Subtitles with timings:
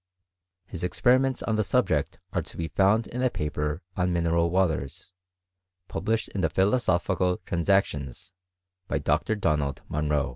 [0.65, 5.13] His experiments on the subject are to be^Jbttnd in a paper on Mineral Waters,
[5.87, 8.33] published in the Philosophical Transactions,
[8.87, 9.35] by Dr.
[9.35, 10.29] Donald Mdnro.